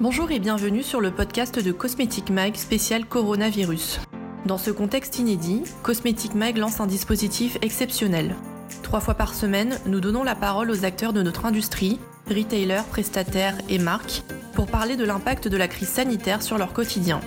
[0.00, 4.00] Bonjour et bienvenue sur le podcast de Cosmetic Mag spécial coronavirus.
[4.46, 8.34] Dans ce contexte inédit, Cosmetic Mag lance un dispositif exceptionnel.
[8.82, 13.58] Trois fois par semaine, nous donnons la parole aux acteurs de notre industrie, retailers, prestataires
[13.68, 14.22] et marques,
[14.54, 17.20] pour parler de l'impact de la crise sanitaire sur leur quotidien.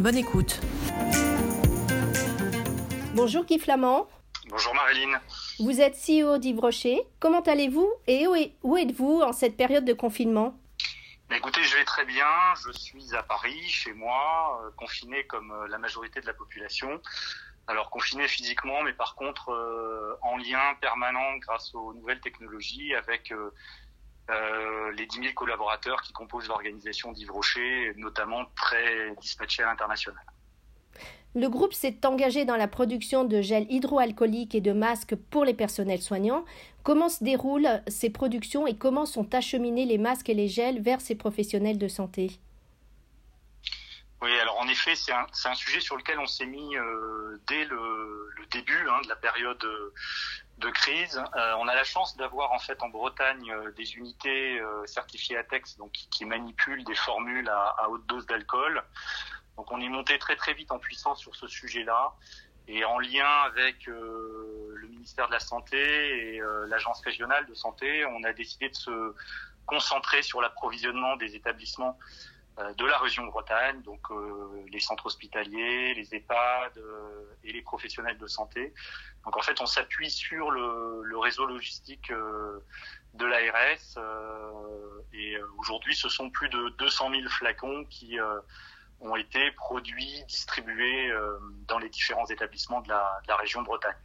[0.00, 0.60] Bonne écoute.
[3.14, 4.08] Bonjour Guy Flamand.
[4.50, 5.20] Bonjour Marilyn.
[5.60, 7.02] Vous êtes CEO d'Yves Rocher.
[7.20, 8.26] Comment allez-vous et
[8.64, 10.56] où êtes-vous en cette période de confinement?
[11.34, 12.26] Écoutez, je vais très bien.
[12.64, 17.00] Je suis à Paris, chez moi, euh, confiné comme euh, la majorité de la population.
[17.66, 23.34] Alors confiné physiquement, mais par contre euh, en lien permanent grâce aux nouvelles technologies avec
[24.94, 30.24] les 10 000 collaborateurs qui composent l'organisation d'Yves Rocher, notamment très dispatchés à l'international.
[31.36, 35.52] Le groupe s'est engagé dans la production de gel hydroalcoolique et de masques pour les
[35.52, 36.46] personnels soignants.
[36.82, 41.02] Comment se déroulent ces productions et comment sont acheminés les masques et les gels vers
[41.02, 42.30] ces professionnels de santé?
[44.22, 48.30] Oui, alors en effet, c'est un, sujet sur lequel on s'est mis euh, dès le,
[48.50, 49.62] début hein, de la période
[50.56, 51.22] de, crise.
[51.36, 55.76] Euh, on a la chance d'avoir en fait en Bretagne euh, des unités certifiées ATEX,
[55.76, 58.82] donc qui, manipulent des formules à haute dose d'alcool.
[59.56, 62.14] Donc on est monté très très vite en puissance sur ce sujet-là
[62.68, 67.54] et en lien avec euh, le ministère de la Santé et euh, l'agence régionale de
[67.54, 69.14] santé, on a décidé de se
[69.66, 71.96] concentrer sur l'approvisionnement des établissements
[72.58, 74.00] euh, de la région Bretagne, donc
[74.72, 76.82] les centres hospitaliers, les EHPAD
[77.44, 78.74] et les professionnels de santé.
[79.24, 82.12] Donc en fait, on s'appuie sur le, le, réseau logistique
[83.14, 83.98] de l'ARS
[85.12, 88.18] et aujourd'hui, ce sont plus de 200 000 flacons qui
[89.00, 91.38] ont été produits, distribués euh,
[91.68, 93.96] dans les différents établissements de la, de la région Bretagne.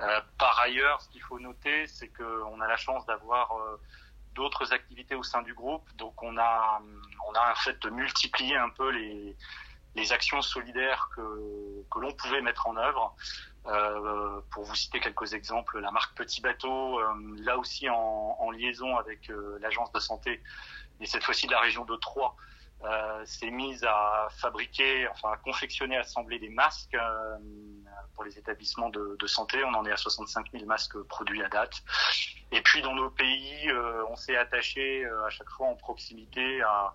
[0.00, 3.80] Euh, par ailleurs, ce qu'il faut noter, c'est qu'on a la chance d'avoir euh,
[4.34, 5.88] d'autres activités au sein du groupe.
[5.96, 6.80] Donc on a,
[7.28, 9.36] on a en fait multiplié un peu les,
[9.94, 13.14] les actions solidaires que, que l'on pouvait mettre en œuvre.
[13.66, 18.50] Euh, pour vous citer quelques exemples, la marque Petit Bateau, euh, là aussi en, en
[18.50, 20.42] liaison avec l'agence de santé,
[21.00, 22.34] et cette fois-ci de la région de Troyes,
[23.24, 27.38] s'est mise à fabriquer, enfin à confectionner, assembler des masques euh,
[28.14, 29.62] pour les établissements de, santé.
[29.64, 31.82] On en est à 65 000 masques produits à date.
[32.50, 36.94] Et puis dans nos pays, euh, on s'est attaché à chaque fois en proximité à,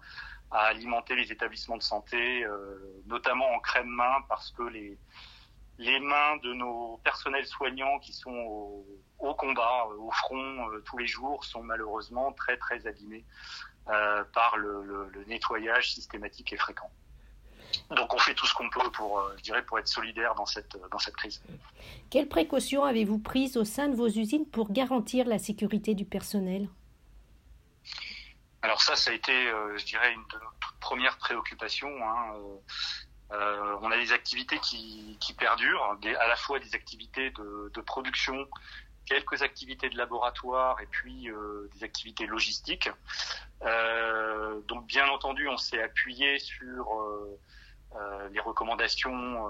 [0.49, 2.45] alimenter les établissements de santé,
[3.05, 8.85] notamment en crème main, parce que les mains de nos personnels soignants qui sont
[9.19, 13.25] au, combat, au front tous les jours, sont malheureusement très très abîmés
[13.89, 16.89] euh, par le, le, nettoyage systématique et fréquent.
[17.95, 20.45] Donc on fait tout ce qu'on peut pour, euh, je dirais, pour être solidaire dans
[20.45, 21.41] cette, dans cette crise.
[22.09, 26.69] Quelles précautions avez-vous prises au sein de vos usines pour garantir la sécurité du personnel?
[28.61, 31.95] Alors ça, ça a été, euh, je dirais, une de nos premières préoccupations.
[32.03, 32.33] Hein.
[33.31, 37.71] Euh, on a des activités qui, qui perdurent, des, à la fois des activités de,
[37.73, 38.47] de production
[39.07, 42.89] quelques activités de laboratoire et puis euh, des activités logistiques.
[43.63, 49.49] Euh, donc bien entendu, on s'est appuyé sur euh, les recommandations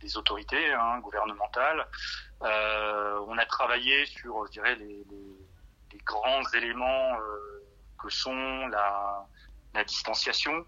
[0.00, 1.86] des autorités hein, gouvernementales.
[2.40, 5.04] on a travaillé sur, je dirais, les,
[6.04, 7.16] grands éléments
[7.98, 9.26] que sont la,
[9.84, 10.64] distanciation,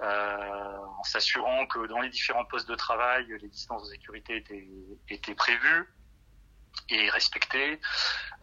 [0.00, 4.44] en s'assurant que dans les différents postes de travail, les distances de sécurité
[5.08, 5.88] étaient prévues
[6.90, 7.80] et respecter.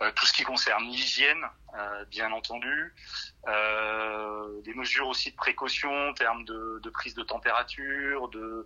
[0.01, 1.43] Euh, tout ce qui concerne l'hygiène,
[1.77, 2.93] euh, bien entendu,
[3.47, 8.65] euh, des mesures aussi de précaution en termes de, de, prise de température, de,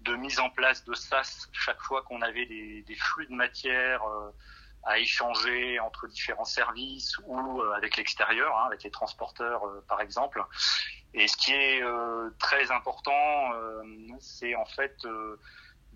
[0.00, 4.02] de mise en place de SAS chaque fois qu'on avait des, des, flux de matière
[4.04, 4.30] euh,
[4.82, 10.42] à échanger entre différents services ou euh, avec l'extérieur, hein, avec les transporteurs par exemple.
[11.14, 11.82] Et ce qui est
[12.40, 13.52] très important,
[14.18, 15.06] c'est en fait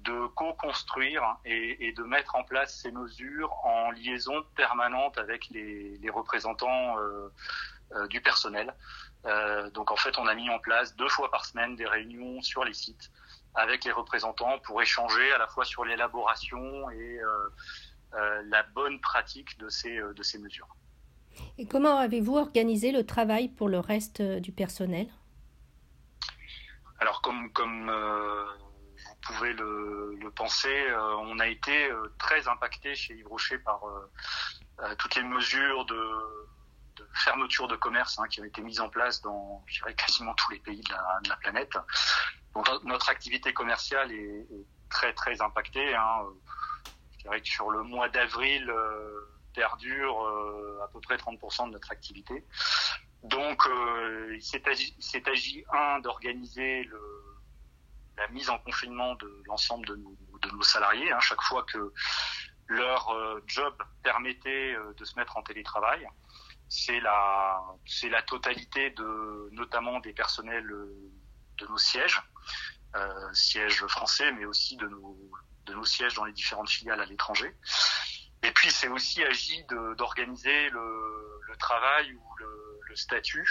[0.04, 5.96] de co-construire et, et, de mettre en place ces mesures en liaison permanente avec les,
[5.98, 7.28] les représentants euh,
[7.92, 8.74] euh, du personnel.
[9.26, 12.40] Euh, donc en fait, on a mis en place deux fois par semaine des réunions
[12.42, 13.10] sur les sites
[13.54, 17.18] avec les représentants pour échanger à la fois sur l'élaboration et
[18.12, 20.68] la bonne pratique de ces, de ces mesures.
[21.56, 25.08] Et comment avez-vous organisé le travail pour le reste du personnel?
[27.00, 27.90] Alors comme comme
[29.28, 33.80] pouvez le, le penser, euh, on a été euh, très impacté chez Yves Rocher par
[33.86, 36.48] euh, toutes les mesures de,
[37.14, 39.64] fermeture de commerce hein, qui ont été mises en place dans,
[39.96, 41.76] quasiment tous les pays de la, planète.
[42.84, 44.46] Notre activité commerciale est,
[44.88, 45.94] très très impactée.
[45.94, 46.22] Hein.
[47.12, 48.72] Je dirais que sur le mois d'avril
[49.54, 50.26] perdure
[50.82, 52.44] à peu près 30% de notre activité.
[53.22, 53.62] Donc,
[54.32, 56.88] il s'est agi, un, d'organiser
[58.18, 59.96] la mise en confinement de l'ensemble de
[60.50, 61.92] nos, salariés, hein, chaque fois que
[62.66, 63.14] leur
[63.46, 66.06] job permettait de se mettre en télétravail
[66.68, 72.22] c'est la c'est la totalité de notamment des personnels de nos sièges,
[72.94, 75.18] euh, sièges français, mais aussi de nos
[75.66, 77.54] de nos sièges dans les différentes filiales à l'étranger.
[78.42, 79.64] Et puis c'est aussi agi
[79.96, 82.22] d'organiser le, travail ou
[82.88, 83.44] le statut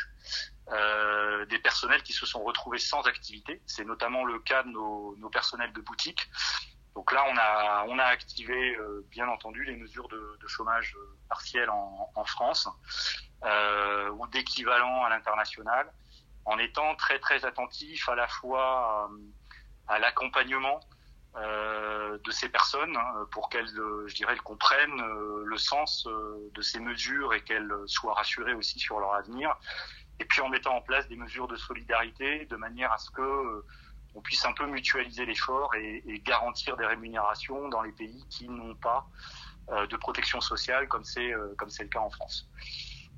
[0.72, 3.62] euh, des personnels qui se sont retrouvés sans activité.
[3.66, 6.30] C'est notamment le cas de nos, nos personnels de boutique
[6.98, 11.16] donc là, on a, on a activé, euh, bien entendu, les mesures de, chômage euh,
[11.30, 12.68] partiel en, France
[13.46, 15.94] euh, ou d'équivalent à l'international,
[16.46, 19.12] en étant très très attentif à la fois
[19.88, 20.80] à, l'accompagnement
[21.36, 25.04] de ces personnes hein, pour qu'elles, je dirais, comprennent
[25.46, 29.56] le sens de ces mesures et qu'elles soient rassurées aussi sur leur avenir.
[30.20, 33.64] Et puis en mettant en place des mesures de solidarité de manière à ce que
[34.18, 38.76] on puisse un peu mutualiser l'effort et, garantir des rémunérations dans les pays qui n'ont
[38.76, 39.08] pas
[39.70, 42.50] euh, de protection sociale comme c'est euh, comme c'est le cas en France.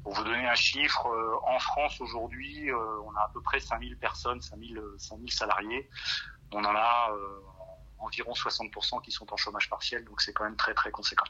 [0.04, 3.98] Pour vous donner un chiffre, euh, en France aujourd'hui, on a à peu près 5000
[3.98, 5.90] personnes, 5000 5000 salariés.
[6.52, 7.12] On en a
[8.00, 11.26] environ 60% qui sont en chômage partiel, donc c'est quand même très très conséquent.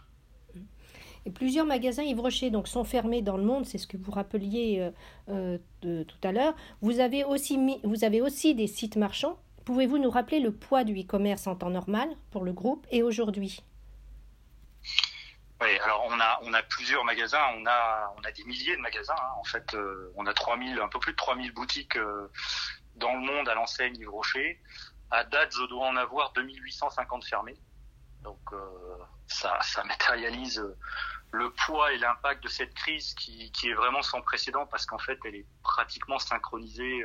[1.34, 4.92] Plusieurs magasins Yves Rocher donc, sont fermés dans le monde, c'est ce que vous rappeliez
[5.28, 6.56] de, tout à l'heure.
[6.82, 9.38] Vous, avez aussi vous avez aussi des sites marchands
[9.70, 13.64] Pouvez-vous nous rappeler le poids du e-commerce en temps normal pour le groupe et aujourd'hui?
[15.62, 19.14] Oui, alors on a on a plusieurs magasins, on a des milliers de magasins.
[19.16, 19.32] Hein.
[19.40, 22.32] En fait, euh, on a 3000, un peu plus de 3000 boutiques euh,
[22.96, 24.60] dans le monde à l'enseigne Yves Rocher.
[25.12, 27.58] À date, je dois en avoir 2850 fermés.
[28.24, 30.64] Donc euh, ça ça matérialise
[31.32, 35.00] le poids et l'impact de cette crise qui qui est vraiment sans précédent parce qu'en
[35.00, 37.04] fait, elle est pratiquement synchronisée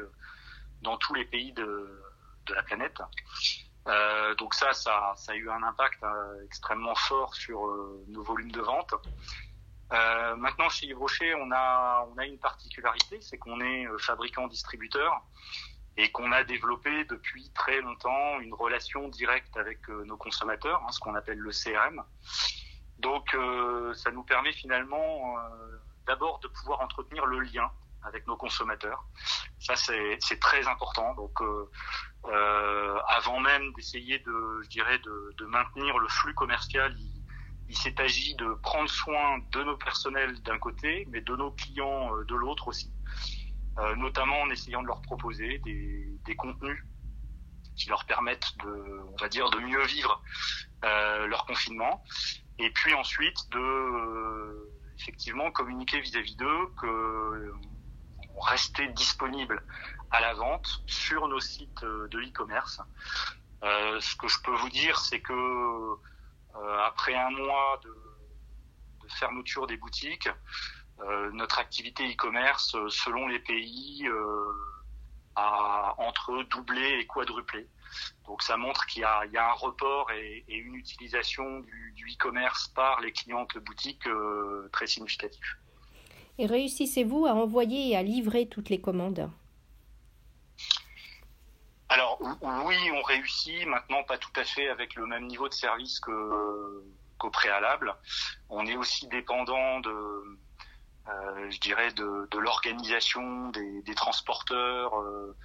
[0.83, 2.03] dans tous les pays de
[2.47, 3.01] de la planète.
[3.87, 8.23] Euh, donc ça, ça, ça, a eu un impact euh, extrêmement fort sur euh, nos
[8.23, 8.95] volumes de vente.
[9.93, 15.23] Euh, maintenant, chez Yves Rocher, on a, on a une particularité, c'est qu'on est fabricant-distributeur
[15.97, 20.99] et qu'on a développé depuis très longtemps une relation directe avec nos consommateurs, hein, ce
[21.01, 22.03] qu'on appelle le CRM.
[22.99, 23.37] Donc,
[23.95, 25.37] ça nous permet finalement
[26.07, 27.71] d'abord de pouvoir entretenir le lien
[28.05, 29.05] avec nos consommateurs.
[29.59, 31.15] Ça, c'est très important.
[31.15, 31.71] Donc, euh,
[32.27, 37.23] euh, avant même d'essayer de, je dirais, de, de, maintenir le flux commercial, il,
[37.69, 42.15] il s'est agi de prendre soin de nos personnels d'un côté, mais de nos clients
[42.15, 42.93] euh, de l'autre aussi.
[43.79, 46.81] Euh, notamment en essayant de leur proposer des, des, contenus
[47.75, 50.23] qui leur permettent de, on va dire, de mieux vivre
[50.85, 52.05] euh, leur confinement.
[52.59, 57.53] Et puis ensuite de euh, effectivement communiquer vis-à-vis d'eux que
[58.41, 59.63] rester disponible
[60.11, 62.81] à la vente sur nos sites de e-commerce.
[63.63, 67.89] Euh, ce que je peux vous dire, c'est que euh, après un mois de,
[69.03, 70.29] de, fermeture des boutiques,
[71.33, 74.07] notre activité e-commerce, euh, selon les pays,
[75.37, 77.67] a entre doublé et quadruplé.
[78.27, 82.07] Donc ça montre qu'il y, y a, un report et, et une utilisation du, du
[82.13, 84.09] e-commerce par les clients de boutique
[84.73, 85.57] très significatif.
[86.39, 89.31] Et réussissez-vous à envoyer et à livrer toutes les commandes?
[91.89, 93.67] Alors oui, on réussit.
[93.67, 97.95] Maintenant, pas tout à fait avec le même niveau de service qu'au préalable.
[98.49, 100.39] On est aussi dépendant de, euh,
[101.07, 105.37] je dirais, de, l'organisation des, transporteurs euh,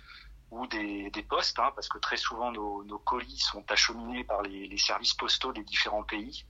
[0.52, 5.14] ou des, postes, hein, parce que très souvent nos, colis sont acheminés par les, services
[5.14, 6.46] postaux des différents pays.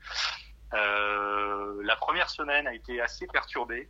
[0.74, 3.90] Euh, la première semaine a été assez perturbée.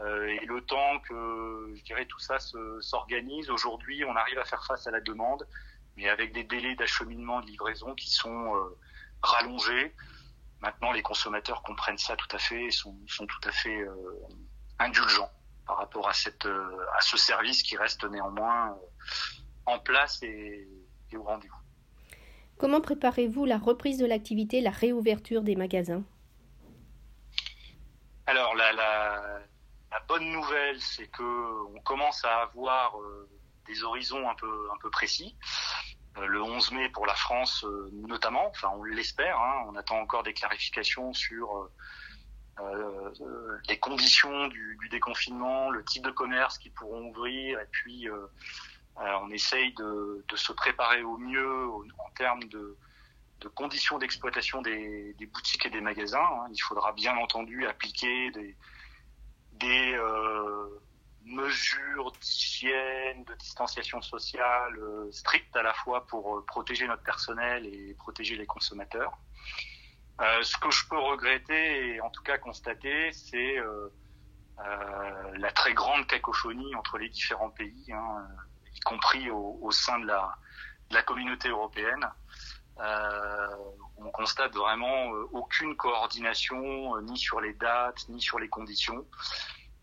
[0.00, 2.38] Euh, et le temps que, je dirais, tout ça
[2.80, 5.46] s'organise, aujourd'hui, on arrive à faire face à la demande,
[5.96, 8.78] mais avec des délais d'acheminement, de livraison qui sont euh,
[9.22, 9.94] rallongés.
[10.62, 13.94] Maintenant, les consommateurs comprennent ça tout à fait et sont, sont tout à fait euh,
[14.78, 15.30] indulgents
[15.66, 18.78] par rapport à, cette, à ce service qui reste néanmoins
[19.66, 20.68] en place et,
[21.10, 21.54] et au rendez-vous.
[22.58, 26.04] Comment préparez-vous la reprise de l'activité, la réouverture des magasins?
[28.26, 29.40] Alors, la, la,
[29.90, 33.28] la bonne nouvelle, c'est que on commence à avoir euh,
[33.66, 35.36] des horizons un peu un peu précis.
[36.18, 39.38] Euh, le 11 mai pour la France euh, notamment, enfin on l'espère.
[39.38, 41.68] Hein, on attend encore des clarifications sur
[43.66, 48.08] les conditions du, déconfinement, le type de commerce qui pourront ouvrir, et puis
[48.96, 52.76] on essaye de, se préparer au mieux en termes de,
[53.54, 56.20] conditions d'exploitation des, boutiques et des magasins.
[56.20, 56.46] Hein.
[56.52, 58.56] Il faudra bien entendu appliquer des,
[59.54, 60.80] des, euh,
[61.24, 62.72] mesures d'hygiène,
[63.14, 64.78] de distanciation sociale
[65.10, 69.12] strictes à la fois pour protéger notre personnel et protéger les consommateurs.
[70.20, 73.56] ce que je peux regretter et en tout cas constater, c'est
[74.58, 78.26] la très grande cacophonie entre les différents pays, hein,
[78.74, 80.36] y compris au, sein de la,
[80.90, 82.06] de la communauté européenne.
[82.80, 83.46] Euh,
[83.96, 89.06] on constate vraiment euh, aucune coordination, euh, ni sur les dates, ni sur les conditions.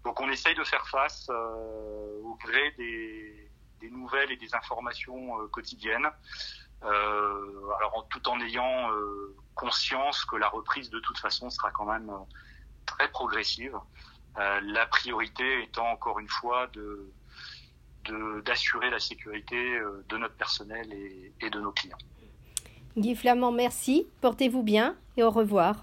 [0.04, 3.52] Donc on essaye de faire face au gré des,
[3.82, 6.10] des, nouvelles et des informations quotidiennes,
[6.82, 8.90] alors tout en ayant
[9.56, 12.12] conscience que la reprise de toute façon sera quand même
[12.86, 13.78] très progressive.
[14.38, 17.12] la priorité étant encore une fois de
[18.44, 21.98] d'assurer la sécurité de notre personnel et, et de nos clients.
[22.98, 24.08] Guy Flamand, merci.
[24.22, 25.76] Portez-vous bien et au revoir.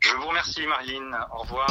[0.00, 1.16] Je vous remercie, Marine.
[1.32, 1.68] Au revoir.